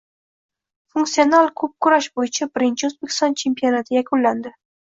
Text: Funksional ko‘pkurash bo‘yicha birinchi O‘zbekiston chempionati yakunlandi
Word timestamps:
Funksional 0.95 1.51
ko‘pkurash 1.63 2.09
bo‘yicha 2.21 2.49
birinchi 2.57 2.89
O‘zbekiston 2.91 3.39
chempionati 3.43 3.99
yakunlandi 4.01 4.57